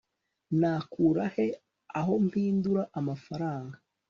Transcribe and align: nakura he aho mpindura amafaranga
nakura 0.59 1.25
he 1.35 1.47
aho 1.99 2.13
mpindura 2.25 2.83
amafaranga 2.99 3.75